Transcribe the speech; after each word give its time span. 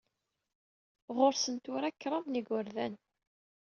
Ɣur-sen 1.15 1.55
tura 1.63 1.89
kraḍ 2.01 2.25
n 2.27 2.39
igerdan. 2.39 2.93